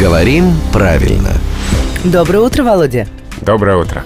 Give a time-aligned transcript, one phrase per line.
[0.00, 1.30] Говорим правильно.
[2.04, 3.06] Доброе утро, Володя.
[3.40, 4.02] Доброе утро.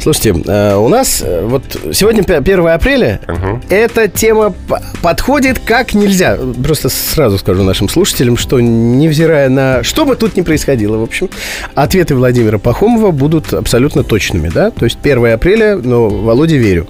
[0.00, 1.62] Слушайте, э, у нас э, вот
[1.92, 3.20] сегодня пя- 1 апреля.
[3.28, 3.62] Мгм.
[3.68, 4.54] Эта тема
[5.02, 6.38] подходит как нельзя.
[6.64, 11.28] Просто сразу скажу нашим слушателям, что невзирая на что бы тут ни происходило, в общем,
[11.74, 14.70] ответы Владимира Пахомова будут абсолютно точными, да?
[14.70, 16.86] То есть 1 апреля, но Володе верю.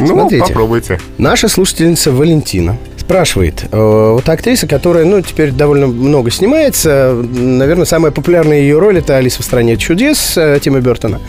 [0.00, 0.44] Ну, Смотрите.
[0.46, 0.98] попробуйте.
[1.18, 3.64] Наша слушательница Валентина спрашивает.
[3.70, 7.12] э, Вот актриса, которая, ну, теперь довольно много снимается.
[7.14, 11.20] Наверное, самая популярная ее роль это Алиса в стране чудес э, Тима Бертона.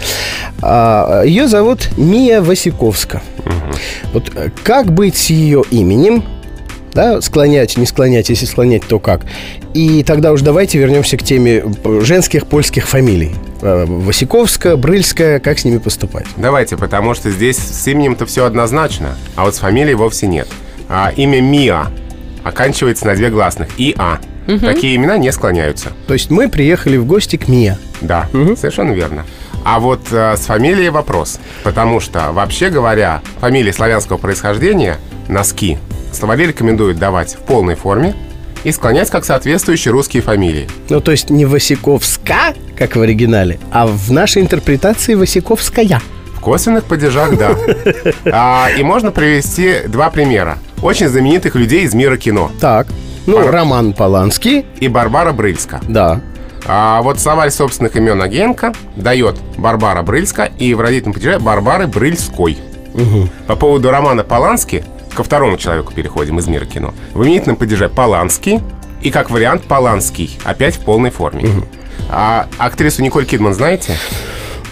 [0.62, 3.22] А, Ее зовут Мия Васиковска.
[4.14, 6.24] Вот э, как быть с ее именем?
[6.96, 9.22] Да, склонять, не склонять, если склонять, то как?
[9.74, 11.62] И тогда уж давайте вернемся к теме
[12.02, 13.34] женских польских фамилий.
[13.62, 16.26] Э, Васиковская, Брыльская, как с ними поступать?
[16.38, 20.48] Давайте, потому что здесь с именем-то все однозначно, а вот с фамилией вовсе нет.
[20.88, 21.88] А, имя Миа
[22.46, 23.68] оканчивается на две гласных.
[23.78, 24.20] И-А.
[24.62, 25.90] Такие имена не склоняются.
[26.08, 27.78] То есть мы приехали в гости к Мия.
[28.00, 29.26] Да, совершенно верно.
[29.66, 31.40] А вот э, с фамилией вопрос.
[31.64, 34.98] Потому что, вообще говоря, фамилии славянского происхождения,
[35.28, 35.78] носки,
[36.12, 38.16] словари рекомендуют давать в полной форме
[38.64, 40.68] и склонять как соответствующие русские фамилии.
[40.90, 46.02] Ну, то есть не Васиковска, как в оригинале, а в нашей интерпретации Васиковская.
[46.36, 47.56] В косвенных падежах, да.
[48.32, 50.58] А, и можно привести два примера.
[50.82, 52.52] Очень знаменитых людей из мира кино.
[52.60, 52.88] Так.
[53.26, 53.52] Ну, Пора.
[53.52, 55.82] Роман Поланский, И Барбара Брыльска.
[55.88, 56.22] да.
[56.68, 62.58] А вот словарь собственных имен Агенко дает Барбара Брыльска и в родительном падеже Барбары Брыльской.
[63.46, 64.84] По поводу романа Полански,
[65.16, 66.94] ко второму человеку переходим из мира кино.
[67.14, 68.62] В именительном падеже Поланский
[69.02, 71.50] и как вариант Поланский, опять в полной форме.
[72.10, 73.98] А актрису Николь Кидман знаете?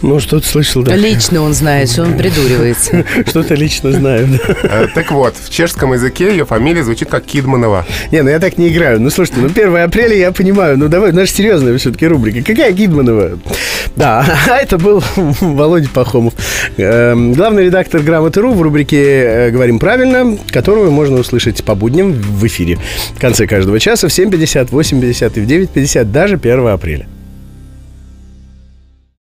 [0.03, 0.95] Ну, что-то слышал, да.
[0.97, 3.05] Лично он знает, что он придуривается.
[3.25, 4.55] Что-то лично знаю, да.
[4.63, 7.85] Э, Так вот, в чешском языке ее фамилия звучит как Кидманова.
[8.11, 8.99] Не, ну я так не играю.
[8.99, 10.77] Ну, слушайте, ну 1 апреля я понимаю.
[10.77, 12.43] Ну, давай, наша серьезная все-таки рубрика.
[12.43, 13.39] Какая Гидманова?
[13.95, 16.33] Да, а это был Володя Пахомов.
[16.75, 22.45] Эм, Главный редактор «Грамоты.ру» в рубрике э, «Говорим правильно», которую можно услышать по будням в
[22.45, 22.77] эфире.
[23.15, 27.07] В конце каждого часа в 7.50, 8.50 и в 9.50, даже 1 апреля.